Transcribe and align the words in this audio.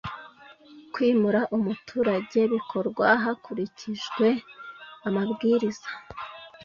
Kwimura 0.93 1.41
umuturage 1.57 2.39
bikorwa 2.53 3.07
hakurikijwe 3.23 4.27
amabwiriza 5.07 5.89